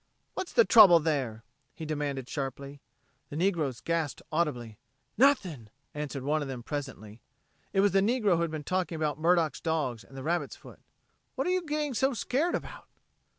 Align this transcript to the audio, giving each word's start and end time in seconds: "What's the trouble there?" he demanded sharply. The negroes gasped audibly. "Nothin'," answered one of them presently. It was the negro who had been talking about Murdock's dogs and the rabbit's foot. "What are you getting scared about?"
"What's 0.33 0.51
the 0.51 0.65
trouble 0.65 0.99
there?" 0.99 1.43
he 1.75 1.85
demanded 1.85 2.27
sharply. 2.27 2.81
The 3.29 3.35
negroes 3.35 3.81
gasped 3.81 4.23
audibly. 4.31 4.79
"Nothin'," 5.15 5.69
answered 5.93 6.23
one 6.23 6.41
of 6.41 6.47
them 6.47 6.63
presently. 6.63 7.21
It 7.71 7.81
was 7.81 7.91
the 7.91 8.01
negro 8.01 8.35
who 8.35 8.41
had 8.41 8.49
been 8.49 8.63
talking 8.63 8.95
about 8.95 9.19
Murdock's 9.19 9.61
dogs 9.61 10.03
and 10.03 10.17
the 10.17 10.23
rabbit's 10.23 10.55
foot. 10.55 10.79
"What 11.35 11.45
are 11.45 11.51
you 11.51 11.63
getting 11.67 11.93
scared 11.93 12.55
about?" 12.55 12.87